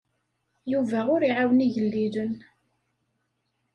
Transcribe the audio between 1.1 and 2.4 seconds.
ur iɛawen igellilen.